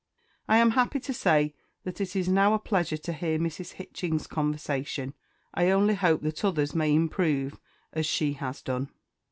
[0.49, 1.53] I am happy to say
[1.83, 3.73] that it is now a pleasure to hear Mrs.
[3.73, 5.13] Hitching's conversation.
[5.53, 7.59] I only hope that others may improve
[7.93, 8.89] as she has done.